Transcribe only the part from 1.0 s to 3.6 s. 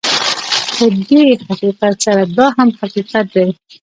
دې حقیقت سره دا هم حقیقت دی